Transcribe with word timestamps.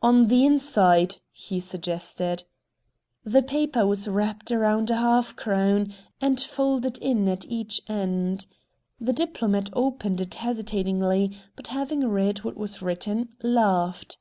"On 0.00 0.28
the 0.28 0.44
inside," 0.46 1.16
he 1.32 1.58
suggested. 1.58 2.44
The 3.24 3.42
paper 3.42 3.84
was 3.84 4.06
wrapped 4.06 4.52
around 4.52 4.88
a 4.88 4.94
half 4.96 5.34
crown 5.34 5.92
and 6.20 6.40
folded 6.40 6.96
in 6.98 7.26
at 7.26 7.44
each 7.50 7.80
end. 7.88 8.46
The 9.00 9.12
diplomat 9.12 9.70
opened 9.72 10.20
it 10.20 10.34
hesitatingly, 10.34 11.36
but 11.56 11.66
having 11.74 12.06
read 12.08 12.44
what 12.44 12.56
was 12.56 12.82
written, 12.82 13.30
laughed. 13.42 14.18